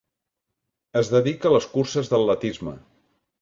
[1.01, 2.75] Es dedica a les curses d'atletisme.